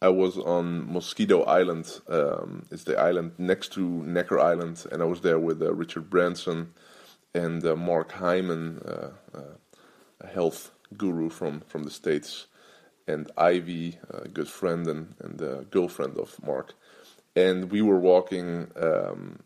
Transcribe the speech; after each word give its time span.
I 0.00 0.08
was 0.08 0.38
on 0.38 0.92
Mosquito 0.92 1.42
Island. 1.42 2.00
Um, 2.08 2.66
it's 2.70 2.84
the 2.84 2.96
island 2.98 3.32
next 3.36 3.72
to 3.72 3.80
Necker 3.80 4.38
Island, 4.38 4.86
and 4.92 5.02
I 5.02 5.06
was 5.06 5.22
there 5.22 5.40
with 5.40 5.60
uh, 5.60 5.74
Richard 5.74 6.08
Branson 6.08 6.72
and 7.34 7.64
uh, 7.66 7.74
Mark 7.74 8.12
Hyman, 8.12 8.78
uh, 8.86 9.10
uh, 9.36 9.56
a 10.20 10.26
health 10.26 10.70
guru 10.96 11.28
from, 11.30 11.60
from 11.66 11.82
the 11.82 11.90
States, 11.90 12.46
and 13.08 13.30
Ivy, 13.36 13.98
a 14.08 14.28
good 14.28 14.48
friend 14.48 14.86
and, 14.86 15.14
and 15.20 15.70
girlfriend 15.70 16.16
of 16.16 16.40
Mark. 16.44 16.74
And 17.34 17.70
we 17.70 17.82
were 17.82 17.98
walking, 17.98 18.70
um, 18.76 19.40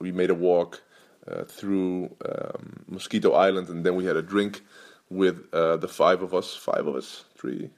we 0.00 0.10
made 0.10 0.30
a 0.30 0.34
walk 0.34 0.82
uh, 1.30 1.44
through 1.44 2.16
um, 2.24 2.84
Mosquito 2.88 3.32
Island, 3.32 3.68
and 3.68 3.86
then 3.86 3.94
we 3.94 4.04
had 4.04 4.16
a 4.16 4.22
drink 4.22 4.62
with 5.10 5.46
uh, 5.52 5.76
the 5.76 5.88
five 5.88 6.22
of 6.22 6.34
us, 6.34 6.54
five 6.54 6.86
of 6.86 6.96
us, 6.96 7.24
three, 7.36 7.70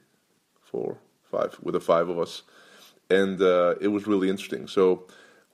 four, 0.61 0.97
five, 1.31 1.57
with 1.61 1.73
the 1.73 1.79
five 1.79 2.09
of 2.09 2.19
us, 2.19 2.43
and 3.09 3.41
uh, 3.41 3.75
it 3.81 3.89
was 3.89 4.07
really 4.07 4.29
interesting. 4.29 4.67
So 4.67 5.05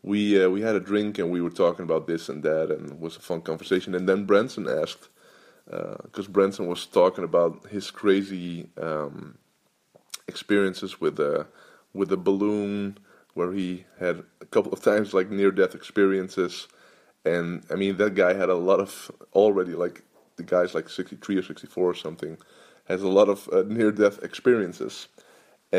we 0.03 0.43
uh, 0.43 0.49
we 0.49 0.61
had 0.61 0.75
a 0.75 0.79
drink 0.79 1.17
and 1.17 1.31
we 1.31 1.41
were 1.41 1.49
talking 1.49 1.83
about 1.83 2.07
this 2.07 2.29
and 2.29 2.43
that, 2.43 2.71
and 2.71 2.91
it 2.91 2.99
was 2.99 3.17
a 3.17 3.21
fun 3.21 3.41
conversation. 3.41 3.95
And 3.95 4.07
then 4.07 4.25
Branson 4.25 4.67
asked, 4.67 5.09
because 5.65 6.27
uh, 6.27 6.31
Branson 6.31 6.67
was 6.67 6.85
talking 6.85 7.23
about 7.23 7.67
his 7.67 7.89
crazy 7.91 8.69
um, 8.81 9.37
experiences 10.27 11.01
with 11.01 11.15
the 11.15 11.47
with 11.93 12.09
the 12.09 12.17
balloon, 12.17 12.97
where 13.33 13.51
he 13.51 13.85
had 13.99 14.23
a 14.41 14.45
couple 14.45 14.71
of 14.71 14.81
times 14.81 15.13
like 15.13 15.29
near 15.29 15.51
death 15.51 15.73
experiences. 15.75 16.67
And 17.25 17.63
I 17.71 17.75
mean, 17.75 17.97
that 17.97 18.13
guy 18.13 18.33
had 18.33 18.49
a 18.49 18.55
lot 18.55 18.79
of 18.79 19.11
already 19.33 19.73
like 19.73 20.03
the 20.35 20.43
guy's 20.43 20.75
like 20.75 20.89
63 20.89 21.37
or 21.37 21.41
64 21.41 21.89
or 21.89 21.95
something, 21.95 22.37
has 22.87 23.01
a 23.01 23.07
lot 23.07 23.29
of 23.29 23.49
uh, 23.51 23.63
near 23.65 23.91
death 23.91 24.21
experiences 24.21 25.07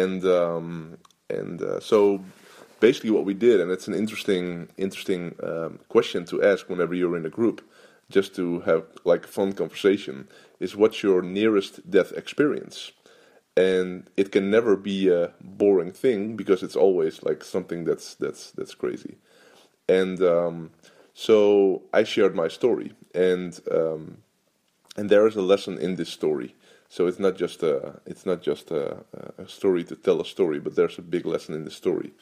and 0.02 0.24
um, 0.24 0.98
and 1.30 1.62
uh, 1.62 1.80
so 1.80 2.22
basically 2.80 3.10
what 3.10 3.24
we 3.24 3.34
did, 3.34 3.60
and 3.60 3.70
it's 3.70 3.88
an 3.88 3.94
interesting 3.94 4.68
interesting 4.76 5.34
um, 5.42 5.78
question 5.88 6.24
to 6.26 6.42
ask 6.42 6.68
whenever 6.68 6.94
you're 6.94 7.16
in 7.16 7.26
a 7.26 7.36
group, 7.38 7.58
just 8.10 8.34
to 8.36 8.60
have 8.60 8.84
like 9.04 9.24
a 9.24 9.28
fun 9.28 9.52
conversation, 9.52 10.28
is 10.60 10.76
what's 10.76 11.02
your 11.02 11.22
nearest 11.22 11.72
death 11.90 12.12
experience? 12.12 12.92
And 13.56 14.10
it 14.16 14.32
can 14.32 14.50
never 14.50 14.76
be 14.76 15.08
a 15.08 15.32
boring 15.40 15.92
thing 15.92 16.36
because 16.36 16.62
it's 16.62 16.76
always 16.76 17.22
like 17.22 17.42
something 17.42 17.84
that's 17.84 18.14
that's 18.14 18.50
that's 18.52 18.74
crazy. 18.74 19.14
And 19.88 20.20
um, 20.22 20.70
so 21.14 21.82
I 21.92 22.04
shared 22.04 22.34
my 22.34 22.48
story, 22.48 22.92
and 23.14 23.58
um, 23.70 24.18
and 24.96 25.10
there 25.10 25.26
is 25.26 25.36
a 25.36 25.42
lesson 25.42 25.78
in 25.78 25.96
this 25.96 26.08
story. 26.08 26.54
So 26.88 27.06
it's 27.06 27.18
not 27.18 27.36
just 27.36 27.62
a 27.62 28.00
it's 28.06 28.24
not 28.24 28.42
just 28.42 28.70
a, 28.70 28.98
a, 29.38 29.48
story 29.48 29.84
to 29.84 29.96
tell 29.96 30.20
a 30.20 30.24
story, 30.24 30.60
but 30.60 30.76
there's 30.76 30.98
a 30.98 31.02
big 31.02 31.26
lesson 31.26 31.54
in 31.54 31.64
the 31.64 31.70
story. 31.70 32.12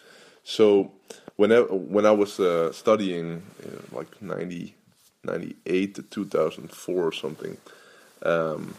So 0.43 0.93
when 1.37 1.53
I, 1.53 1.61
when 1.61 2.07
I 2.07 2.11
was 2.11 2.41
uh, 2.41 2.73
studying 2.73 3.43
uh, 3.63 3.97
like 3.97 4.23
90, 4.23 4.75
98 5.25 5.95
to 5.97 6.03
2004 6.03 7.03
or 7.03 7.13
something, 7.13 7.57
um, 8.23 8.75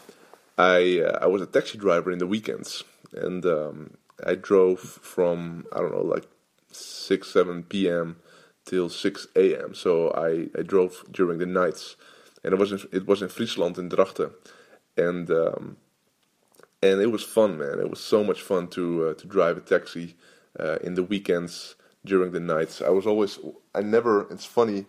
I 0.58 1.02
uh, 1.02 1.20
I 1.22 1.28
was 1.28 1.42
a 1.42 1.46
taxi 1.46 1.78
driver 1.78 2.12
in 2.12 2.20
the 2.20 2.28
weekends, 2.28 2.84
and 3.14 3.46
um, 3.46 3.98
I 4.26 4.36
drove 4.36 4.80
from 4.80 5.66
I 5.74 5.80
don't 5.80 5.92
know 5.92 6.02
like 6.02 6.28
six 6.72 7.32
seven 7.32 7.64
p.m. 7.64 8.18
till 8.66 8.90
six 8.90 9.28
a.m. 9.36 9.76
So 9.76 10.12
I, 10.12 10.48
I 10.58 10.64
drove 10.64 11.04
during 11.12 11.40
the 11.40 11.46
nights, 11.46 11.96
and 12.46 12.54
it 12.54 12.60
was 12.60 12.72
in, 12.72 12.80
it 12.94 13.06
was 13.06 13.22
in 13.22 13.30
Friesland 13.30 13.78
in 13.78 13.90
Drachten 13.90 14.32
and 14.98 15.30
um, 15.30 15.78
and 16.82 17.02
it 17.02 17.12
was 17.12 17.24
fun, 17.24 17.58
man. 17.58 17.80
It 17.80 17.90
was 17.90 18.00
so 18.00 18.24
much 18.24 18.42
fun 18.42 18.68
to 18.70 19.08
uh, 19.08 19.14
to 19.16 19.28
drive 19.28 19.58
a 19.58 19.62
taxi 19.62 20.16
uh, 20.60 20.78
in 20.84 20.94
the 20.96 21.04
weekends 21.04 21.76
during 22.06 22.32
the 22.32 22.40
nights. 22.40 22.82
I 22.82 22.90
was 22.90 23.08
always 23.08 23.40
I 23.74 23.82
never. 23.82 24.32
It's 24.32 24.46
funny. 24.46 24.86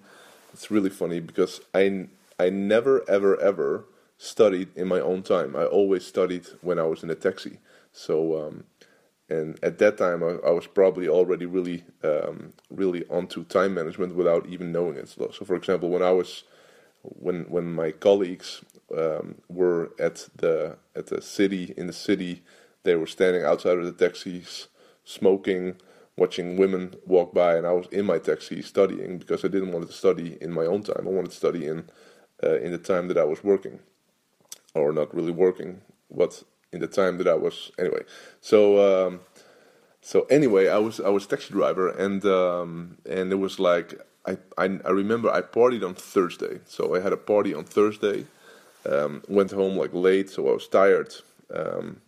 It's 0.53 0.71
really 0.71 0.91
funny 0.91 1.21
because 1.21 1.61
I 1.75 2.09
I 2.39 2.51
never 2.51 3.09
ever 3.09 3.41
ever 3.41 3.85
studied 4.19 4.69
in 4.77 4.89
my 4.89 5.01
own 5.01 5.23
time. 5.23 5.57
I 5.57 5.65
always 5.65 6.07
studied 6.07 6.47
when 6.61 6.79
I 6.79 6.85
was 6.85 7.03
in 7.03 7.11
a 7.11 7.15
taxi. 7.15 7.59
So 7.93 8.47
um, 8.47 8.65
and 9.29 9.59
at 9.63 9.79
that 9.79 9.99
time 9.99 10.23
I, 10.23 10.37
I 10.47 10.51
was 10.51 10.67
probably 10.67 11.09
already 11.09 11.47
really 11.47 11.85
um, 12.05 12.53
really 12.71 13.05
onto 13.09 13.45
time 13.45 13.75
management 13.75 14.15
without 14.15 14.47
even 14.47 14.73
knowing 14.73 14.97
it. 14.97 15.09
So, 15.09 15.31
so 15.33 15.45
for 15.45 15.57
example, 15.57 15.89
when 15.89 16.03
I 16.03 16.13
was 16.13 16.45
when 17.11 17.45
when 17.45 17.73
my 17.73 17.91
colleagues 17.93 18.63
um, 18.97 19.37
were 19.49 19.93
at 19.99 20.29
the 20.37 20.79
at 20.95 21.07
the 21.07 21.23
city 21.23 21.75
in 21.77 21.87
the 21.87 21.93
city, 21.93 22.43
they 22.85 22.97
were 22.97 23.07
standing 23.07 23.43
outside 23.45 23.79
of 23.79 23.85
the 23.85 23.93
taxis, 23.93 24.69
smoking, 25.05 25.77
watching 26.17 26.57
women 26.57 26.95
walk 27.07 27.35
by, 27.35 27.57
and 27.57 27.67
I 27.67 27.73
was 27.73 27.87
in 27.93 28.07
my 28.07 28.19
taxi 28.19 28.63
studying 28.63 29.19
because 29.19 29.45
I 29.45 29.49
didn't 29.49 29.73
want 29.73 29.87
to 29.87 29.93
study 29.93 30.39
in 30.41 30.53
my 30.53 30.67
own 30.67 30.83
time. 30.83 31.07
I 31.07 31.11
wanted 31.11 31.31
to 31.33 31.37
study 31.37 31.67
in 31.67 31.91
uh, 32.45 32.59
in 32.61 32.73
the 32.73 32.79
time 32.79 33.09
that 33.09 33.19
I 33.19 33.25
was 33.25 33.45
working, 33.45 33.81
or 34.75 34.93
not 34.93 35.15
really 35.15 35.33
working, 35.33 35.83
but 36.11 36.43
in 36.73 36.81
the 36.81 36.89
time 36.89 37.19
that 37.19 37.29
I 37.29 37.35
was 37.35 37.73
anyway. 37.79 38.03
So. 38.41 39.07
Um, 39.09 39.21
so 40.07 40.23
anyway, 40.31 40.69
I 40.69 40.79
was 40.79 41.01
I 41.01 41.09
was 41.09 41.27
taxi 41.27 41.53
driver, 41.53 41.89
and 41.89 42.25
um, 42.27 42.97
and 43.11 43.33
it 43.33 43.41
was 43.47 43.59
like 43.59 44.01
I, 44.25 44.39
I, 44.57 44.67
I 44.85 44.91
remember 44.91 45.29
I 45.29 45.41
partied 45.41 45.85
on 45.85 45.97
Thursday, 45.97 46.61
so 46.65 46.95
I 46.95 47.01
had 47.01 47.13
a 47.13 47.17
party 47.17 47.53
on 47.53 47.65
Thursday. 47.65 48.27
Um, 48.89 49.25
went 49.27 49.51
home 49.51 49.77
like 49.77 49.93
late, 49.93 50.31
so 50.31 50.49
I 50.49 50.53
was 50.53 50.69
tired. 50.69 51.13
Um, 51.53 52.03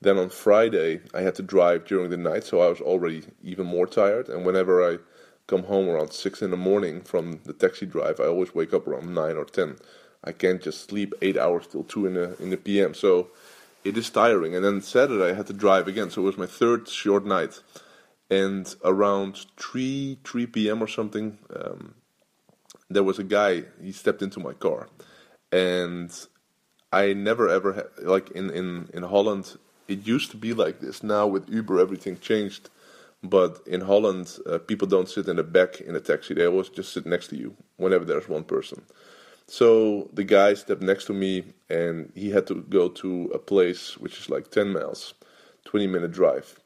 then 0.00 0.18
on 0.18 0.30
Friday 0.30 1.02
I 1.14 1.20
had 1.20 1.36
to 1.36 1.42
drive 1.42 1.84
during 1.86 2.10
the 2.10 2.16
night, 2.16 2.42
so 2.42 2.58
I 2.58 2.66
was 2.66 2.80
already 2.80 3.22
even 3.44 3.66
more 3.66 3.86
tired. 3.86 4.28
And 4.28 4.44
whenever 4.44 4.82
I 4.82 4.98
come 5.46 5.62
home 5.62 5.88
around 5.88 6.12
six 6.12 6.42
in 6.42 6.50
the 6.50 6.56
morning 6.56 7.02
from 7.02 7.38
the 7.44 7.52
taxi 7.52 7.86
drive, 7.86 8.18
I 8.18 8.24
always 8.24 8.52
wake 8.52 8.74
up 8.74 8.88
around 8.88 9.14
nine 9.14 9.36
or 9.36 9.44
ten. 9.44 9.76
I 10.24 10.32
can't 10.32 10.60
just 10.60 10.90
sleep 10.90 11.14
eight 11.22 11.36
hours 11.36 11.68
till 11.68 11.84
two 11.84 12.04
in 12.06 12.14
the 12.14 12.36
in 12.42 12.50
the 12.50 12.56
PM. 12.56 12.94
So 12.94 13.28
it 13.84 13.96
is 13.98 14.10
tiring. 14.10 14.54
And 14.54 14.64
then 14.64 14.80
Saturday 14.80 15.30
I 15.30 15.34
had 15.34 15.46
to 15.48 15.52
drive 15.52 15.86
again, 15.86 16.10
so 16.10 16.22
it 16.22 16.24
was 16.24 16.38
my 16.38 16.46
third 16.46 16.88
short 16.88 17.24
night. 17.24 17.60
And 18.30 18.74
around 18.82 19.46
3 19.58 20.18
3 20.24 20.46
p.m 20.46 20.82
or 20.82 20.88
something 20.88 21.38
um, 21.54 21.94
there 22.88 23.02
was 23.02 23.18
a 23.18 23.24
guy 23.24 23.64
he 23.80 23.92
stepped 23.92 24.22
into 24.22 24.40
my 24.40 24.54
car. 24.54 24.88
And 25.52 26.10
i 26.90 27.12
never 27.12 27.48
ever 27.48 27.72
had 27.74 27.86
like 28.02 28.30
in, 28.30 28.50
in, 28.50 28.88
in 28.94 29.02
holland 29.02 29.58
it 29.88 30.06
used 30.06 30.30
to 30.30 30.38
be 30.38 30.54
like 30.54 30.80
this. 30.80 31.02
Now 31.02 31.26
with 31.26 31.48
uber 31.50 31.78
everything 31.78 32.18
changed. 32.18 32.70
But 33.22 33.60
in 33.66 33.82
holland 33.82 34.38
uh, 34.46 34.58
people 34.58 34.88
don't 34.88 35.08
sit 35.08 35.28
in 35.28 35.36
the 35.36 35.42
back 35.42 35.80
in 35.82 35.94
a 35.94 36.00
taxi. 36.00 36.32
They 36.32 36.46
always 36.46 36.70
just 36.70 36.92
sit 36.94 37.04
next 37.04 37.28
to 37.28 37.36
you 37.36 37.54
whenever 37.76 38.06
there's 38.06 38.28
one 38.28 38.44
person 38.44 38.82
so 39.46 40.08
the 40.12 40.24
guy 40.24 40.54
stepped 40.54 40.82
next 40.82 41.04
to 41.06 41.12
me 41.12 41.44
and 41.68 42.10
he 42.14 42.30
had 42.30 42.46
to 42.46 42.62
go 42.68 42.88
to 42.88 43.30
a 43.34 43.38
place 43.38 43.96
which 43.98 44.18
is 44.18 44.30
like 44.30 44.50
10 44.50 44.72
miles 44.72 45.14
20 45.64 45.86
minute 45.86 46.12
drive 46.12 46.60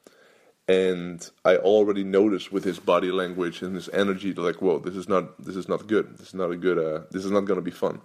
and 0.68 1.30
I 1.46 1.56
already 1.56 2.04
noticed 2.04 2.52
with 2.52 2.62
his 2.62 2.78
body 2.78 3.10
language 3.10 3.62
and 3.62 3.74
his 3.74 3.88
energy, 3.88 4.34
like, 4.34 4.60
whoa, 4.60 4.78
this 4.78 4.94
is 4.94 5.08
not, 5.08 5.42
this 5.42 5.56
is 5.56 5.66
not 5.66 5.86
good. 5.86 6.18
This 6.18 6.28
is 6.28 6.34
not 6.34 6.50
a 6.50 6.56
good, 6.56 6.78
uh, 6.78 7.04
this 7.10 7.24
is 7.24 7.30
not 7.30 7.46
going 7.46 7.56
to 7.56 7.62
be 7.62 7.70
fun. 7.70 8.02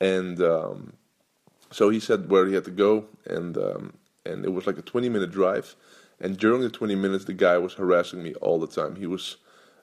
And 0.00 0.40
um, 0.40 0.94
so 1.70 1.90
he 1.90 2.00
said 2.00 2.30
where 2.30 2.46
he 2.46 2.54
had 2.54 2.64
to 2.64 2.70
go, 2.70 3.04
and 3.26 3.56
um, 3.58 3.92
and 4.24 4.46
it 4.46 4.52
was 4.52 4.66
like 4.66 4.78
a 4.78 4.82
20 4.82 5.10
minute 5.10 5.30
drive. 5.30 5.76
And 6.20 6.38
during 6.38 6.62
the 6.62 6.70
20 6.70 6.94
minutes, 6.94 7.26
the 7.26 7.34
guy 7.34 7.58
was 7.58 7.74
harassing 7.74 8.22
me 8.22 8.34
all 8.36 8.58
the 8.58 8.66
time. 8.66 8.96
He 8.96 9.06
was, 9.06 9.36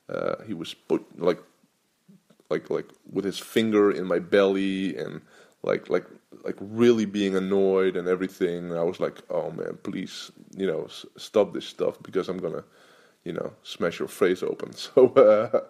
uh, 0.10 0.36
he 0.48 0.56
was 0.56 0.74
put 0.74 1.06
like, 1.22 1.40
like, 2.52 2.70
like 2.72 2.90
with 3.12 3.26
his 3.26 3.40
finger 3.40 3.92
in 3.92 4.08
my 4.08 4.20
belly 4.20 4.98
and 4.98 5.22
like, 5.64 5.90
like 5.90 6.06
like 6.44 6.58
really 6.62 7.06
being 7.06 7.36
annoyed 7.38 7.98
and 7.98 8.08
everything. 8.10 8.74
I 8.78 8.84
was 8.84 9.00
like, 9.02 9.22
oh 9.32 9.52
man, 9.52 9.80
please, 9.84 10.32
you 10.58 10.68
know, 10.68 10.86
s- 10.86 11.06
stop 11.18 11.54
this 11.54 11.68
stuff 11.68 11.98
because 12.04 12.30
I'm 12.30 12.40
gonna, 12.40 12.66
you 13.26 13.34
know, 13.34 13.54
smash 13.64 14.00
your 14.00 14.08
face 14.08 14.44
open. 14.44 14.74
So, 14.78 15.10
uh, 15.16 15.62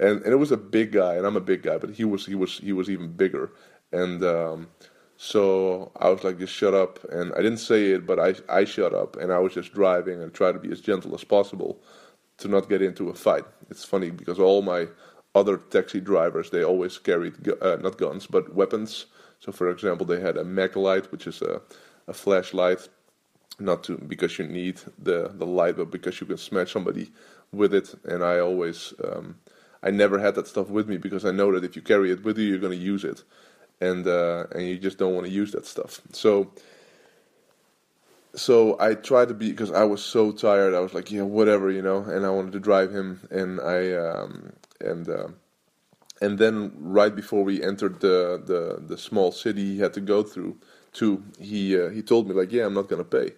and 0.00 0.22
and 0.22 0.32
it 0.32 0.36
was 0.38 0.52
a 0.52 0.58
big 0.58 0.92
guy, 0.92 1.14
and 1.16 1.26
I'm 1.26 1.36
a 1.36 1.40
big 1.40 1.62
guy, 1.62 1.78
but 1.78 1.90
he 1.90 2.04
was 2.04 2.26
he 2.26 2.34
was 2.34 2.58
he 2.58 2.72
was 2.72 2.90
even 2.90 3.12
bigger, 3.12 3.52
and 3.92 4.22
um, 4.24 4.68
so 5.16 5.92
I 5.96 6.10
was 6.10 6.24
like, 6.24 6.38
just 6.38 6.54
shut 6.54 6.74
up, 6.74 7.02
and 7.10 7.32
I 7.34 7.38
didn't 7.38 7.58
say 7.58 7.92
it, 7.92 8.06
but 8.06 8.20
I 8.20 8.34
I 8.48 8.64
shut 8.64 8.94
up, 8.94 9.16
and 9.16 9.32
I 9.32 9.38
was 9.38 9.54
just 9.54 9.72
driving 9.74 10.22
and 10.22 10.34
try 10.34 10.52
to 10.52 10.58
be 10.58 10.72
as 10.72 10.80
gentle 10.80 11.14
as 11.14 11.24
possible 11.24 11.80
to 12.38 12.48
not 12.48 12.68
get 12.68 12.82
into 12.82 13.10
a 13.10 13.14
fight. 13.14 13.44
It's 13.70 13.84
funny 13.84 14.10
because 14.10 14.38
all 14.38 14.62
my 14.62 14.88
other 15.34 15.56
taxi 15.56 16.00
drivers 16.00 16.50
they 16.50 16.64
always 16.64 16.98
carried 16.98 17.34
uh, 17.62 17.76
not 17.76 17.98
guns 17.98 18.26
but 18.26 18.54
weapons 18.54 19.06
so, 19.40 19.52
for 19.52 19.70
example, 19.70 20.06
they 20.06 20.20
had 20.20 20.36
a 20.36 20.44
mag 20.44 20.76
light, 20.76 21.10
which 21.12 21.26
is 21.26 21.42
a, 21.42 21.60
a 22.06 22.12
flashlight, 22.12 22.88
not 23.60 23.84
to 23.84 23.96
because 23.98 24.38
you 24.38 24.46
need 24.46 24.80
the 24.98 25.28
the 25.34 25.46
light, 25.46 25.76
but 25.76 25.90
because 25.90 26.20
you 26.20 26.26
can 26.26 26.38
smash 26.38 26.72
somebody 26.72 27.10
with 27.52 27.74
it. 27.74 27.94
And 28.04 28.24
I 28.24 28.38
always, 28.40 28.94
um, 29.04 29.36
I 29.82 29.90
never 29.90 30.18
had 30.18 30.34
that 30.36 30.48
stuff 30.48 30.68
with 30.70 30.88
me 30.88 30.96
because 30.96 31.24
I 31.24 31.30
know 31.30 31.52
that 31.52 31.64
if 31.64 31.76
you 31.76 31.82
carry 31.82 32.10
it 32.10 32.24
with 32.24 32.38
you, 32.38 32.46
you're 32.46 32.58
going 32.58 32.78
to 32.78 32.84
use 32.84 33.04
it, 33.04 33.22
and 33.80 34.06
uh, 34.06 34.46
and 34.52 34.66
you 34.66 34.78
just 34.78 34.98
don't 34.98 35.14
want 35.14 35.26
to 35.26 35.32
use 35.32 35.52
that 35.52 35.66
stuff. 35.66 36.00
So. 36.12 36.50
so 38.34 38.76
I 38.78 38.94
tried 38.94 39.28
to 39.28 39.34
be 39.34 39.50
because 39.50 39.72
I 39.72 39.84
was 39.84 40.02
so 40.04 40.32
tired. 40.32 40.74
I 40.74 40.80
was 40.80 40.94
like, 40.94 41.10
yeah, 41.10 41.22
whatever, 41.22 41.70
you 41.70 41.82
know. 41.82 41.98
And 42.02 42.26
I 42.26 42.30
wanted 42.30 42.52
to 42.52 42.60
drive 42.60 42.92
him, 42.92 43.26
and 43.30 43.60
I 43.60 43.92
um, 43.94 44.52
and 44.80 45.08
uh, 45.08 45.28
and 46.20 46.38
then 46.38 46.72
right 46.78 47.14
before 47.14 47.44
we 47.44 47.62
entered 47.62 48.00
the, 48.00 48.42
the 48.44 48.82
the 48.86 48.98
small 48.98 49.32
city 49.32 49.74
he 49.74 49.78
had 49.78 49.94
to 49.94 50.00
go 50.00 50.22
through, 50.22 50.56
to 50.94 51.22
he 51.38 51.78
uh, 51.78 51.90
he 51.90 52.02
told 52.02 52.28
me 52.28 52.34
like, 52.34 52.52
yeah, 52.52 52.66
I'm 52.66 52.74
not 52.74 52.88
gonna 52.88 53.04
pay. 53.04 53.32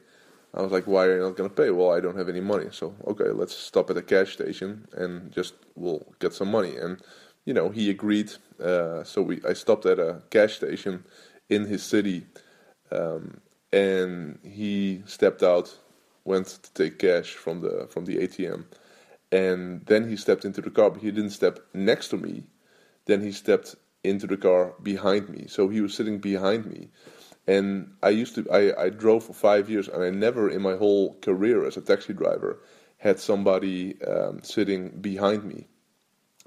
I 0.52 0.62
was 0.62 0.72
like, 0.72 0.86
why 0.86 1.06
are 1.06 1.16
you 1.16 1.22
not 1.22 1.36
gonna 1.36 1.48
pay? 1.48 1.70
Well, 1.70 1.92
I 1.92 2.00
don't 2.00 2.16
have 2.16 2.28
any 2.28 2.40
money. 2.40 2.68
So 2.70 2.94
okay, 3.06 3.30
let's 3.30 3.54
stop 3.54 3.90
at 3.90 3.96
a 3.96 4.02
cash 4.02 4.32
station 4.32 4.86
and 4.92 5.30
just 5.32 5.54
we'll 5.76 6.06
get 6.18 6.32
some 6.32 6.50
money. 6.50 6.76
And 6.76 7.00
you 7.44 7.54
know, 7.54 7.70
he 7.70 7.90
agreed. 7.90 8.32
Uh, 8.62 9.04
so 9.04 9.22
we 9.22 9.40
I 9.48 9.52
stopped 9.52 9.86
at 9.86 9.98
a 9.98 10.22
cash 10.30 10.56
station 10.56 11.04
in 11.48 11.66
his 11.66 11.82
city. 11.82 12.26
Um, 12.92 13.40
and 13.72 14.38
he 14.42 15.02
stepped 15.06 15.42
out, 15.42 15.76
went 16.24 16.46
to 16.48 16.72
take 16.74 16.98
cash 16.98 17.34
from 17.34 17.60
the 17.60 17.86
from 17.90 18.04
the 18.04 18.16
ATM, 18.16 18.64
and 19.32 19.84
then 19.86 20.08
he 20.08 20.16
stepped 20.16 20.44
into 20.44 20.60
the 20.60 20.70
car. 20.70 20.90
But 20.90 21.02
he 21.02 21.10
didn't 21.10 21.30
step 21.30 21.60
next 21.74 22.08
to 22.08 22.16
me. 22.16 22.44
Then 23.06 23.20
he 23.20 23.32
stepped 23.32 23.74
into 24.02 24.26
the 24.26 24.36
car 24.36 24.74
behind 24.82 25.28
me. 25.28 25.46
So 25.48 25.68
he 25.68 25.80
was 25.80 25.94
sitting 25.94 26.18
behind 26.18 26.66
me. 26.66 26.88
And 27.46 27.94
I 28.02 28.10
used 28.10 28.34
to 28.36 28.50
I, 28.50 28.84
I 28.84 28.90
drove 28.90 29.24
for 29.24 29.32
five 29.32 29.68
years, 29.68 29.88
and 29.88 30.02
I 30.02 30.10
never 30.10 30.48
in 30.48 30.62
my 30.62 30.76
whole 30.76 31.14
career 31.20 31.66
as 31.66 31.76
a 31.76 31.80
taxi 31.80 32.12
driver 32.12 32.58
had 32.98 33.18
somebody 33.18 34.00
um, 34.02 34.42
sitting 34.42 34.90
behind 35.00 35.44
me. 35.44 35.66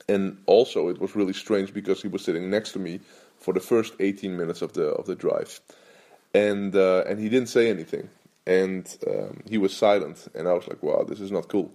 And 0.07 0.38
also, 0.45 0.89
it 0.89 1.00
was 1.00 1.15
really 1.15 1.33
strange 1.33 1.74
because 1.74 2.01
he 2.01 2.07
was 2.07 2.24
sitting 2.24 2.50
next 2.50 2.74
to 2.74 2.80
me 2.80 3.00
for 3.39 3.53
the 3.53 3.59
first 3.59 3.94
18 4.00 4.38
minutes 4.38 4.62
of 4.62 4.74
the 4.74 4.88
of 4.89 5.06
the 5.06 5.15
drive 5.15 5.59
and 6.33 6.75
uh, 6.75 7.03
and 7.07 7.19
he 7.19 7.30
didn't 7.30 7.50
say 7.50 7.69
anything, 7.69 8.09
and 8.45 8.97
um, 9.07 9.41
he 9.47 9.57
was 9.57 9.75
silent, 9.75 10.27
and 10.33 10.47
I 10.47 10.53
was 10.53 10.68
like, 10.68 10.81
wow, 10.81 11.03
this 11.07 11.19
is 11.19 11.31
not 11.31 11.47
cool. 11.47 11.71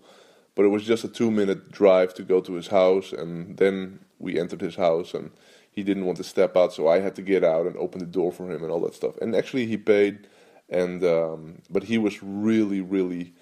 But 0.59 0.65
it 0.65 0.71
was 0.71 0.83
just 0.83 1.05
a 1.05 1.09
two-minute 1.09 1.71
drive 1.71 2.15
to 2.15 2.25
go 2.25 2.41
to 2.41 2.55
his 2.55 2.67
house, 2.67 3.13
and 3.13 3.57
then 3.59 4.01
we 4.19 4.41
entered 4.41 4.61
his 4.61 4.75
house, 4.75 5.15
and 5.15 5.31
he 5.71 5.85
didn't 5.85 6.05
want 6.05 6.19
to 6.19 6.25
step 6.25 6.57
out, 6.57 6.73
so 6.73 6.89
I 6.89 6.99
had 6.99 7.15
to 7.15 7.23
get 7.23 7.45
out 7.45 7.67
and 7.69 7.77
open 7.77 8.01
the 8.01 8.07
door 8.07 8.33
for 8.33 8.51
him 8.51 8.65
and 8.65 8.73
all 8.73 8.81
that 8.81 8.97
stuff. 8.97 9.17
And 9.19 9.37
actually, 9.37 9.67
he 9.67 9.77
paid, 9.77 10.27
and 10.69 11.05
um, 11.05 11.63
but 11.71 11.85
he 11.85 11.97
was 11.97 12.21
really, 12.25 12.81
really 12.81 13.35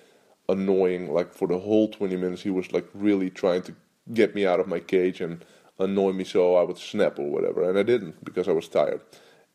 annoying. 0.47 1.11
Like 1.11 1.33
for 1.33 1.49
the 1.49 1.59
whole 1.59 1.89
20 1.89 2.17
minutes, 2.19 2.43
he 2.43 2.51
was 2.51 2.71
like 2.71 2.87
really 2.93 3.31
trying 3.31 3.63
to 3.63 3.75
get 4.13 4.35
me 4.35 4.47
out 4.47 4.61
of 4.61 4.69
my 4.69 4.81
cage 4.81 5.23
and 5.23 5.43
annoy 5.79 6.13
me 6.13 6.25
so 6.25 6.57
I 6.57 6.65
would 6.65 6.77
snap 6.77 7.19
or 7.19 7.31
whatever, 7.31 7.67
and 7.67 7.79
I 7.79 7.83
didn't 7.83 8.23
because 8.27 8.47
I 8.47 8.53
was 8.53 8.69
tired 8.69 9.01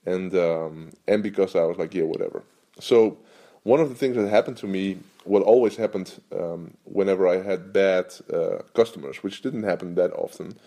and 0.05 0.33
um, 0.35 0.91
and 1.07 1.21
because 1.23 1.55
I 1.55 1.63
was 1.63 1.77
like, 1.77 1.93
yeah, 1.93 2.03
whatever. 2.03 2.43
So 2.79 3.19
one 3.63 3.79
of 3.79 3.89
the 3.89 3.95
things 3.95 4.15
that 4.15 4.27
happened 4.29 4.57
to 4.57 4.67
me, 4.67 4.97
what 5.23 5.43
always 5.43 5.75
happened 5.75 6.19
um, 6.37 6.75
whenever 6.83 7.27
I 7.27 7.41
had 7.41 7.71
bad 7.71 8.13
uh, 8.33 8.63
customers, 8.73 9.17
which 9.17 9.41
didn't 9.41 9.63
happen 9.63 9.95
that 9.95 10.13
often, 10.13 10.57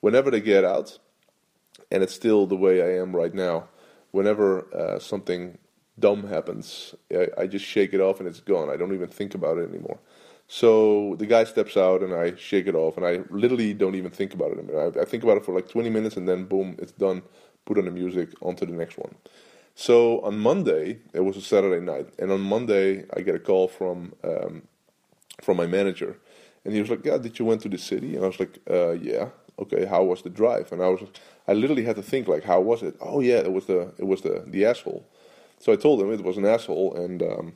whenever 0.00 0.30
they 0.30 0.40
get 0.40 0.64
out, 0.64 0.98
and 1.90 2.02
it's 2.02 2.14
still 2.14 2.46
the 2.46 2.56
way 2.56 2.82
I 2.82 3.00
am 3.00 3.14
right 3.14 3.32
now. 3.32 3.68
Whenever 4.10 4.66
uh, 4.74 4.98
something 4.98 5.56
dumb 5.98 6.28
happens, 6.28 6.94
I, 7.10 7.28
I, 7.38 7.46
just 7.46 7.64
shake 7.64 7.94
it 7.94 8.00
off 8.00 8.18
and 8.18 8.28
it's 8.28 8.40
gone. 8.40 8.68
I 8.68 8.76
don't 8.76 8.92
even 8.92 9.08
think 9.08 9.34
about 9.34 9.56
it 9.56 9.68
anymore. 9.68 9.98
So 10.48 11.16
the 11.18 11.26
guy 11.26 11.44
steps 11.44 11.78
out 11.78 12.02
and 12.02 12.12
I 12.12 12.34
shake 12.36 12.66
it 12.66 12.74
off 12.74 12.98
and 12.98 13.06
I 13.06 13.20
literally 13.30 13.72
don't 13.72 13.94
even 13.94 14.10
think 14.10 14.34
about 14.34 14.52
it 14.52 14.58
anymore. 14.58 14.92
I, 14.94 15.00
I 15.00 15.04
think 15.06 15.22
about 15.22 15.38
it 15.38 15.46
for 15.46 15.54
like 15.54 15.68
20 15.68 15.88
minutes 15.88 16.16
and 16.16 16.28
then 16.28 16.44
boom, 16.44 16.76
it's 16.78 16.92
done 16.92 17.22
put 17.64 17.78
on 17.78 17.86
the 17.86 17.90
music, 17.90 18.30
onto 18.42 18.66
the 18.66 18.72
next 18.72 18.98
one. 18.98 19.14
So 19.74 20.20
on 20.20 20.38
Monday, 20.38 20.98
it 21.12 21.20
was 21.20 21.36
a 21.36 21.40
Saturday 21.40 21.84
night, 21.84 22.08
and 22.18 22.30
on 22.30 22.40
Monday 22.40 23.04
I 23.16 23.22
get 23.22 23.34
a 23.34 23.38
call 23.38 23.68
from 23.68 24.14
um, 24.22 24.62
from 25.42 25.56
my 25.56 25.66
manager, 25.66 26.18
and 26.64 26.74
he 26.74 26.80
was 26.80 26.90
like, 26.90 27.04
"Yeah, 27.04 27.18
did 27.18 27.38
you 27.38 27.44
went 27.44 27.62
to 27.62 27.68
the 27.68 27.78
city?" 27.78 28.16
And 28.16 28.24
I 28.24 28.28
was 28.28 28.40
like, 28.40 28.58
uh, 28.70 28.92
"Yeah." 28.92 29.30
Okay, 29.58 29.84
how 29.86 30.02
was 30.04 30.22
the 30.22 30.30
drive? 30.30 30.72
And 30.72 30.82
I 30.82 30.88
was, 30.88 31.02
I 31.46 31.52
literally 31.52 31.84
had 31.84 31.96
to 31.96 32.02
think 32.02 32.26
like, 32.26 32.42
how 32.44 32.60
was 32.60 32.82
it? 32.82 32.96
Oh 33.00 33.20
yeah, 33.20 33.38
it 33.38 33.52
was 33.52 33.66
the 33.66 33.92
it 33.98 34.06
was 34.06 34.22
the 34.22 34.44
the 34.46 34.64
asshole. 34.64 35.06
So 35.58 35.72
I 35.72 35.76
told 35.76 36.00
him 36.00 36.12
it 36.12 36.24
was 36.24 36.36
an 36.38 36.46
asshole, 36.46 36.94
and 36.96 37.22
um, 37.22 37.54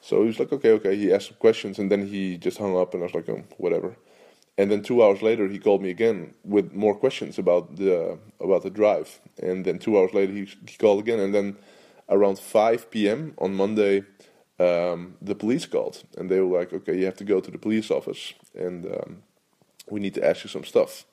so 0.00 0.20
he 0.22 0.28
was 0.28 0.38
like, 0.40 0.52
okay, 0.52 0.70
okay. 0.72 0.96
He 0.96 1.12
asked 1.12 1.28
some 1.28 1.36
questions, 1.38 1.78
and 1.78 1.90
then 1.90 2.06
he 2.06 2.36
just 2.38 2.58
hung 2.58 2.76
up, 2.76 2.94
and 2.94 3.02
I 3.02 3.06
was 3.06 3.14
like, 3.14 3.28
oh, 3.28 3.42
whatever. 3.58 3.96
And 4.58 4.70
then 4.70 4.82
two 4.82 5.02
hours 5.02 5.22
later, 5.22 5.48
he 5.48 5.58
called 5.58 5.82
me 5.82 5.90
again 5.90 6.34
with 6.44 6.72
more 6.72 6.94
questions 6.94 7.38
about 7.38 7.76
the 7.76 8.18
about 8.40 8.62
the 8.62 8.70
drive. 8.70 9.20
And 9.42 9.64
then 9.64 9.78
two 9.78 9.98
hours 9.98 10.12
later, 10.12 10.32
he, 10.32 10.48
he 10.68 10.76
called 10.76 11.00
again. 11.00 11.20
And 11.20 11.34
then 11.34 11.56
around 12.08 12.38
5 12.38 12.90
p.m. 12.90 13.34
on 13.38 13.54
Monday, 13.54 14.04
um, 14.58 15.16
the 15.22 15.34
police 15.34 15.66
called, 15.66 16.04
and 16.16 16.30
they 16.30 16.40
were 16.40 16.58
like, 16.58 16.72
"Okay, 16.72 16.96
you 16.98 17.06
have 17.06 17.16
to 17.16 17.24
go 17.24 17.40
to 17.40 17.50
the 17.50 17.58
police 17.58 17.90
office, 17.90 18.34
and 18.54 18.86
um, 18.86 19.22
we 19.90 20.00
need 20.00 20.14
to 20.14 20.24
ask 20.24 20.44
you 20.44 20.50
some 20.50 20.64
stuff." 20.64 21.06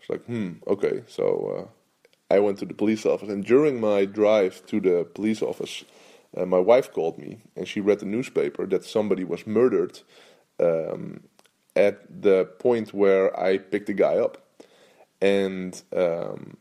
It's 0.00 0.10
like, 0.10 0.24
"Hmm, 0.24 0.54
okay." 0.66 1.04
So 1.06 1.24
uh, 1.56 2.34
I 2.34 2.40
went 2.40 2.58
to 2.58 2.66
the 2.66 2.74
police 2.74 3.06
office, 3.06 3.28
and 3.28 3.44
during 3.44 3.80
my 3.80 4.04
drive 4.04 4.66
to 4.66 4.80
the 4.80 5.04
police 5.14 5.40
office, 5.40 5.84
uh, 6.36 6.44
my 6.44 6.58
wife 6.58 6.92
called 6.92 7.18
me, 7.18 7.38
and 7.56 7.68
she 7.68 7.80
read 7.80 8.00
the 8.00 8.06
newspaper 8.06 8.66
that 8.66 8.84
somebody 8.84 9.24
was 9.24 9.46
murdered 9.46 10.00
um, 10.58 11.20
at 11.76 12.22
the 12.22 12.44
point 12.44 12.92
where 12.92 13.38
I 13.38 13.58
picked 13.58 13.86
the 13.86 13.94
guy 13.94 14.16
up, 14.16 14.38
and 15.20 15.80
um, 15.96 16.56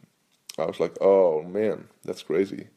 I 0.58 0.66
was 0.66 0.80
like, 0.80 0.96
"Oh 1.02 1.44
man, 1.44 1.88
that's 2.04 2.24
crazy." 2.24 2.68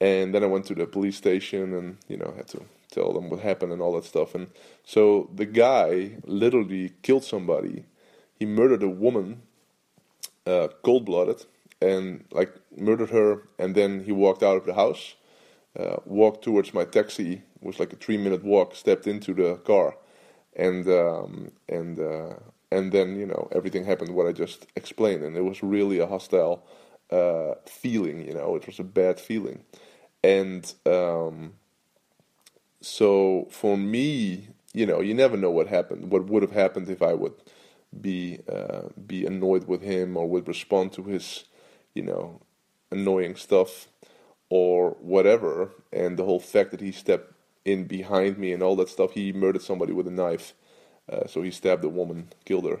And 0.00 0.34
then 0.34 0.42
I 0.42 0.46
went 0.46 0.66
to 0.66 0.74
the 0.74 0.86
police 0.86 1.16
station, 1.16 1.74
and 1.74 1.96
you 2.08 2.16
know, 2.16 2.34
had 2.36 2.48
to 2.48 2.64
tell 2.90 3.12
them 3.12 3.30
what 3.30 3.40
happened 3.40 3.72
and 3.72 3.80
all 3.80 3.94
that 3.94 4.04
stuff. 4.04 4.34
And 4.34 4.48
so 4.84 5.30
the 5.34 5.46
guy 5.46 6.16
literally 6.24 6.92
killed 7.02 7.24
somebody. 7.24 7.84
He 8.38 8.44
murdered 8.46 8.82
a 8.82 8.88
woman, 8.88 9.42
uh, 10.46 10.68
cold 10.82 11.06
blooded, 11.06 11.46
and 11.80 12.24
like 12.32 12.54
murdered 12.76 13.10
her. 13.10 13.42
And 13.58 13.74
then 13.74 14.04
he 14.04 14.12
walked 14.12 14.42
out 14.42 14.56
of 14.56 14.66
the 14.66 14.74
house, 14.74 15.14
uh, 15.78 15.96
walked 16.04 16.44
towards 16.44 16.74
my 16.74 16.84
taxi. 16.84 17.42
Was 17.60 17.78
like 17.78 17.92
a 17.92 17.96
three 17.96 18.16
minute 18.18 18.44
walk. 18.44 18.74
Stepped 18.74 19.06
into 19.06 19.32
the 19.32 19.56
car 19.58 19.94
and 20.56 20.86
um, 20.88 21.52
and 21.68 21.98
uh, 21.98 22.34
and 22.70 22.92
then 22.92 23.18
you 23.18 23.26
know 23.26 23.48
everything 23.52 23.84
happened 23.84 24.14
what 24.14 24.26
I 24.26 24.32
just 24.32 24.66
explained, 24.76 25.22
and 25.22 25.36
it 25.36 25.44
was 25.44 25.62
really 25.62 25.98
a 25.98 26.06
hostile 26.06 26.64
uh, 27.10 27.54
feeling. 27.66 28.26
You 28.26 28.34
know, 28.34 28.56
it 28.56 28.66
was 28.66 28.78
a 28.78 28.84
bad 28.84 29.20
feeling, 29.20 29.64
and 30.22 30.72
um, 30.86 31.54
so 32.80 33.46
for 33.50 33.76
me, 33.76 34.48
you 34.72 34.86
know, 34.86 35.00
you 35.00 35.14
never 35.14 35.36
know 35.36 35.50
what 35.50 35.68
happened. 35.68 36.10
What 36.10 36.26
would 36.26 36.42
have 36.42 36.52
happened 36.52 36.88
if 36.88 37.02
I 37.02 37.14
would 37.14 37.34
be 38.00 38.40
uh, 38.50 38.88
be 39.06 39.26
annoyed 39.26 39.66
with 39.66 39.82
him 39.82 40.16
or 40.16 40.28
would 40.28 40.48
respond 40.48 40.92
to 40.94 41.04
his, 41.04 41.44
you 41.94 42.02
know, 42.02 42.40
annoying 42.90 43.36
stuff 43.36 43.88
or 44.48 44.90
whatever, 45.00 45.70
and 45.92 46.18
the 46.18 46.24
whole 46.24 46.40
fact 46.40 46.70
that 46.72 46.80
he 46.80 46.92
stepped 46.92 47.32
in 47.64 47.84
behind 47.84 48.38
me 48.38 48.52
and 48.52 48.62
all 48.62 48.76
that 48.76 48.88
stuff. 48.88 49.12
He 49.12 49.32
murdered 49.32 49.62
somebody 49.62 49.92
with 49.92 50.06
a 50.06 50.10
knife. 50.10 50.54
Uh, 51.10 51.26
so 51.26 51.42
he 51.42 51.50
stabbed 51.50 51.84
a 51.84 51.88
woman, 51.88 52.28
killed 52.44 52.64
her, 52.64 52.80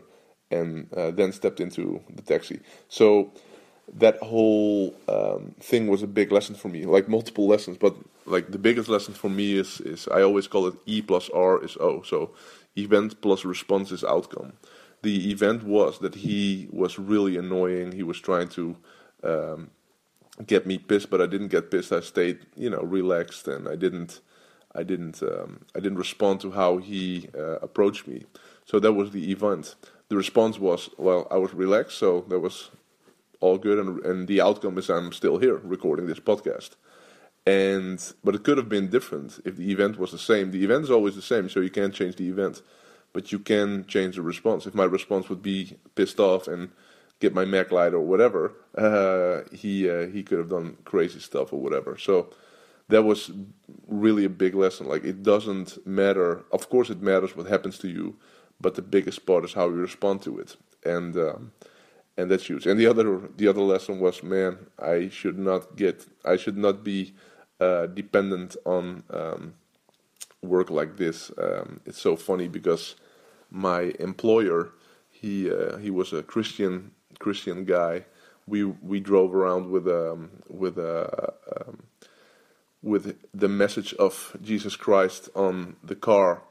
and 0.50 0.92
uh, 0.94 1.10
then 1.10 1.32
stepped 1.32 1.60
into 1.60 2.02
the 2.14 2.22
taxi. 2.22 2.60
So 2.88 3.32
that 3.94 4.18
whole 4.18 4.94
um, 5.08 5.54
thing 5.60 5.88
was 5.88 6.02
a 6.02 6.06
big 6.06 6.32
lesson 6.32 6.54
for 6.54 6.68
me, 6.68 6.84
like 6.84 7.08
multiple 7.08 7.46
lessons. 7.46 7.76
But 7.78 7.96
like 8.26 8.50
the 8.50 8.58
biggest 8.58 8.88
lesson 8.88 9.14
for 9.14 9.28
me 9.28 9.58
is 9.58 9.80
is 9.80 10.08
I 10.08 10.22
always 10.22 10.46
call 10.46 10.66
it 10.66 10.74
E 10.86 11.02
plus 11.02 11.28
R 11.30 11.62
is 11.64 11.76
O. 11.78 12.02
So 12.02 12.30
event 12.76 13.20
plus 13.20 13.44
response 13.44 13.92
is 13.92 14.04
outcome. 14.04 14.54
The 15.02 15.30
event 15.32 15.64
was 15.64 15.98
that 15.98 16.14
he 16.14 16.68
was 16.70 16.98
really 16.98 17.36
annoying. 17.36 17.92
He 17.92 18.04
was 18.04 18.20
trying 18.20 18.48
to 18.50 18.76
um, 19.24 19.70
get 20.46 20.64
me 20.66 20.78
pissed, 20.78 21.10
but 21.10 21.20
I 21.20 21.26
didn't 21.26 21.48
get 21.48 21.72
pissed. 21.72 21.92
I 21.92 22.00
stayed, 22.00 22.38
you 22.56 22.70
know, 22.70 22.82
relaxed, 22.82 23.48
and 23.48 23.68
I 23.68 23.74
didn't 23.74 24.20
I 24.74 24.82
didn't 24.82 25.22
um, 25.22 25.64
I 25.74 25.80
didn't 25.80 25.98
respond 25.98 26.40
to 26.40 26.52
how 26.52 26.78
he 26.78 27.28
uh, 27.36 27.58
approached 27.60 28.06
me. 28.06 28.24
So 28.64 28.78
that 28.80 28.92
was 28.92 29.10
the 29.10 29.30
event. 29.30 29.74
The 30.08 30.16
response 30.16 30.58
was 30.58 30.90
well, 30.98 31.26
I 31.30 31.36
was 31.36 31.54
relaxed, 31.54 31.98
so 31.98 32.24
that 32.28 32.40
was 32.40 32.70
all 33.40 33.58
good, 33.58 33.78
and 33.78 34.04
and 34.04 34.28
the 34.28 34.40
outcome 34.40 34.78
is 34.78 34.88
I'm 34.88 35.12
still 35.12 35.38
here 35.38 35.56
recording 35.56 36.06
this 36.06 36.20
podcast. 36.20 36.70
And 37.44 38.00
but 38.22 38.34
it 38.34 38.44
could 38.44 38.56
have 38.56 38.68
been 38.68 38.88
different 38.88 39.40
if 39.44 39.56
the 39.56 39.70
event 39.72 39.98
was 39.98 40.12
the 40.12 40.18
same. 40.18 40.50
The 40.52 40.64
event 40.64 40.84
is 40.84 40.90
always 40.90 41.16
the 41.16 41.22
same, 41.22 41.48
so 41.48 41.60
you 41.60 41.70
can't 41.70 41.94
change 41.94 42.16
the 42.16 42.28
event, 42.28 42.62
but 43.12 43.32
you 43.32 43.40
can 43.40 43.84
change 43.86 44.16
the 44.16 44.22
response. 44.22 44.66
If 44.66 44.74
my 44.74 44.84
response 44.84 45.28
would 45.28 45.42
be 45.42 45.76
pissed 45.94 46.20
off 46.20 46.46
and 46.46 46.70
get 47.18 47.34
my 47.34 47.44
mag 47.44 47.72
light 47.72 47.94
or 47.94 48.00
whatever, 48.00 48.52
uh, 48.78 49.40
he 49.52 49.90
uh, 49.90 50.06
he 50.06 50.22
could 50.22 50.38
have 50.38 50.50
done 50.50 50.76
crazy 50.84 51.18
stuff 51.18 51.52
or 51.52 51.60
whatever. 51.60 51.98
So 51.98 52.30
that 52.92 53.02
was 53.02 53.30
really 53.88 54.24
a 54.24 54.30
big 54.30 54.54
lesson. 54.54 54.86
Like 54.86 55.04
it 55.04 55.22
doesn't 55.22 55.84
matter. 55.86 56.44
Of 56.52 56.68
course, 56.68 56.90
it 56.90 57.02
matters 57.02 57.36
what 57.36 57.46
happens 57.46 57.78
to 57.78 57.88
you, 57.88 58.16
but 58.60 58.74
the 58.74 58.82
biggest 58.82 59.26
part 59.26 59.44
is 59.44 59.54
how 59.54 59.66
you 59.68 59.76
respond 59.76 60.22
to 60.22 60.38
it, 60.38 60.56
and 60.84 61.16
um, 61.16 61.52
and 62.16 62.30
that's 62.30 62.46
huge. 62.46 62.66
And 62.66 62.78
the 62.78 62.86
other 62.86 63.28
the 63.36 63.48
other 63.48 63.62
lesson 63.62 64.00
was, 64.00 64.22
man, 64.22 64.58
I 64.78 65.08
should 65.08 65.38
not 65.38 65.76
get, 65.76 66.06
I 66.24 66.36
should 66.36 66.58
not 66.58 66.84
be 66.84 67.14
uh, 67.60 67.86
dependent 67.86 68.56
on 68.64 69.04
um, 69.10 69.54
work 70.42 70.70
like 70.70 70.96
this. 70.96 71.30
Um, 71.38 71.80
it's 71.86 72.00
so 72.00 72.16
funny 72.16 72.48
because 72.48 72.96
my 73.50 73.92
employer, 73.98 74.72
he 75.10 75.50
uh, 75.50 75.78
he 75.78 75.90
was 75.90 76.12
a 76.12 76.22
Christian 76.22 76.92
Christian 77.18 77.64
guy. 77.64 78.04
We 78.46 78.64
we 78.64 79.00
drove 79.00 79.34
around 79.34 79.70
with 79.70 79.86
um, 79.88 80.30
with 80.48 80.78
a 80.78 81.32
um, 81.56 81.81
with 82.82 83.16
the 83.34 83.48
message 83.48 83.94
of 83.94 84.36
Jesus 84.42 84.76
Christ 84.76 85.28
on 85.34 85.76
the 85.82 85.94
car, 85.96 86.42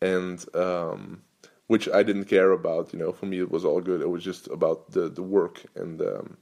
and 0.00 0.44
um, 0.54 1.22
which 1.68 1.88
I 1.88 2.02
didn't 2.02 2.26
care 2.26 2.52
about. 2.52 2.92
You 2.92 2.98
know, 3.00 3.12
for 3.12 3.26
me 3.26 3.40
it 3.40 3.50
was 3.50 3.64
all 3.64 3.80
good. 3.80 4.00
It 4.00 4.10
was 4.10 4.24
just 4.24 4.48
about 4.48 4.92
the 4.92 5.08
the 5.08 5.22
work 5.22 5.64
and. 5.76 6.00
Um, 6.02 6.36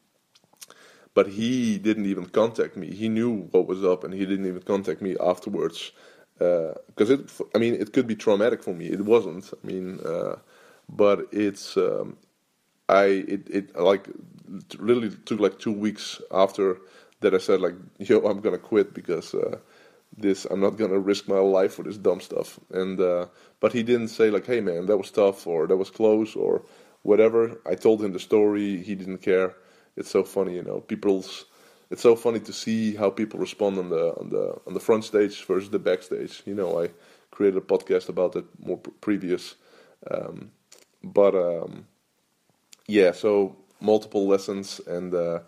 but 1.14 1.28
he 1.28 1.78
didn't 1.78 2.06
even 2.06 2.26
contact 2.26 2.76
me. 2.76 2.94
He 2.94 3.08
knew 3.08 3.48
what 3.50 3.66
was 3.66 3.84
up, 3.84 4.04
and 4.04 4.14
he 4.14 4.26
didn't 4.26 4.46
even 4.46 4.62
contact 4.62 5.02
me 5.02 5.16
afterwards 5.20 5.92
because 6.38 7.10
uh, 7.10 7.14
it. 7.14 7.30
I 7.54 7.58
mean, 7.58 7.74
it 7.74 7.92
could 7.92 8.06
be 8.06 8.16
traumatic 8.16 8.62
for 8.62 8.72
me. 8.74 8.86
It 8.86 9.02
wasn't. 9.04 9.52
I 9.52 9.66
mean, 9.66 10.00
uh, 10.04 10.36
but 10.88 11.28
it's. 11.32 11.76
Um, 11.76 12.16
I 12.88 13.04
it 13.04 13.50
it 13.50 13.76
like 13.78 14.08
really 14.78 15.10
took 15.10 15.40
like 15.40 15.58
two 15.58 15.72
weeks 15.72 16.20
after 16.32 16.78
that 17.20 17.34
I 17.34 17.38
said 17.38 17.60
like, 17.60 17.74
yo, 17.98 18.20
I'm 18.20 18.40
gonna 18.40 18.58
quit 18.58 18.94
because 18.94 19.34
uh, 19.34 19.58
this 20.16 20.44
I'm 20.46 20.60
not 20.60 20.76
gonna 20.76 20.98
risk 20.98 21.28
my 21.28 21.38
life 21.38 21.74
for 21.74 21.82
this 21.82 21.98
dumb 21.98 22.20
stuff. 22.20 22.58
And 22.70 23.00
uh, 23.00 23.26
but 23.60 23.72
he 23.72 23.82
didn't 23.82 24.08
say 24.08 24.30
like, 24.30 24.46
hey 24.46 24.60
man, 24.60 24.86
that 24.86 24.96
was 24.96 25.10
tough 25.10 25.46
or 25.46 25.66
that 25.66 25.76
was 25.76 25.90
close 25.90 26.34
or 26.34 26.62
whatever. 27.02 27.60
I 27.66 27.74
told 27.74 28.02
him 28.02 28.12
the 28.12 28.20
story. 28.20 28.82
He 28.82 28.94
didn't 28.94 29.18
care. 29.18 29.54
It's 29.96 30.10
so 30.10 30.24
funny, 30.24 30.54
you 30.54 30.62
know. 30.62 30.80
People's 30.80 31.46
it's 31.90 32.02
so 32.02 32.14
funny 32.16 32.40
to 32.40 32.52
see 32.52 32.94
how 32.94 33.10
people 33.10 33.40
respond 33.40 33.78
on 33.78 33.90
the 33.90 34.14
on 34.18 34.30
the 34.30 34.60
on 34.66 34.74
the 34.74 34.80
front 34.80 35.04
stage 35.04 35.44
versus 35.44 35.70
the 35.70 35.78
backstage. 35.78 36.42
You 36.46 36.54
know, 36.54 36.82
I 36.82 36.90
created 37.30 37.58
a 37.58 37.66
podcast 37.66 38.08
about 38.08 38.36
it 38.36 38.44
more 38.58 38.78
previous, 38.78 39.56
um, 40.10 40.50
but 41.02 41.34
um, 41.34 41.86
yeah. 42.86 43.12
So 43.12 43.56
multiple 43.80 44.26
lessons 44.26 44.80
and. 44.86 45.14
Uh, 45.14 45.40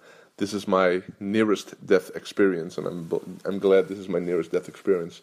this 0.43 0.53
is 0.53 0.67
my 0.67 1.01
nearest 1.21 1.69
death 1.87 2.11
experience, 2.17 2.77
and 2.77 2.85
I'm 2.89 3.01
I'm 3.45 3.61
glad 3.61 3.87
this 3.87 4.01
is 4.05 4.09
my 4.09 4.19
nearest 4.19 4.51
death 4.51 4.69
experience. 4.69 5.23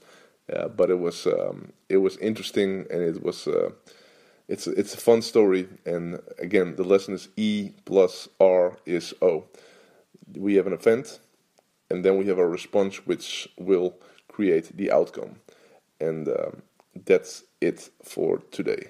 Uh, 0.54 0.70
but 0.70 0.90
it 0.90 1.00
was 1.08 1.28
um, 1.28 1.74
it 1.90 1.98
was 1.98 2.16
interesting, 2.30 2.86
and 2.90 3.02
it 3.02 3.22
was 3.22 3.46
uh, 3.46 3.70
it's 4.48 4.66
it's 4.66 4.94
a 4.94 4.98
fun 5.10 5.22
story. 5.22 5.68
And 5.86 6.22
again, 6.48 6.78
the 6.78 6.86
lesson 6.86 7.14
is 7.16 7.28
E 7.36 7.72
plus 7.84 8.30
R 8.40 8.78
is 8.86 9.14
O. 9.22 9.44
We 10.38 10.56
have 10.56 10.68
an 10.68 10.74
event, 10.82 11.20
and 11.90 12.06
then 12.06 12.18
we 12.18 12.26
have 12.28 12.40
a 12.40 12.48
response 12.48 13.06
which 13.06 13.50
will 13.58 13.96
create 14.30 14.78
the 14.78 14.90
outcome, 14.90 15.36
and 16.00 16.30
um, 16.30 16.62
that's 17.06 17.44
it 17.60 17.90
for 18.04 18.38
today. 18.52 18.84